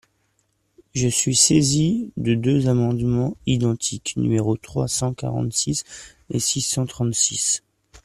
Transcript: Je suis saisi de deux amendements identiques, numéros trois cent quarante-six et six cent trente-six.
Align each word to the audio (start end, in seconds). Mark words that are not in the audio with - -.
Je 0.95 1.07
suis 1.07 1.35
saisi 1.35 2.11
de 2.17 2.33
deux 2.33 2.67
amendements 2.67 3.37
identiques, 3.45 4.15
numéros 4.17 4.57
trois 4.57 4.87
cent 4.87 5.13
quarante-six 5.13 5.83
et 6.31 6.39
six 6.39 6.61
cent 6.61 6.87
trente-six. 6.87 7.61